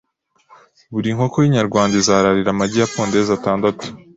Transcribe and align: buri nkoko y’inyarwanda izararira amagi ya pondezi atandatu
buri 0.93 1.09
nkoko 1.15 1.35
y’inyarwanda 1.39 1.93
izararira 2.01 2.49
amagi 2.51 2.77
ya 2.81 2.91
pondezi 2.93 3.29
atandatu 3.37 3.85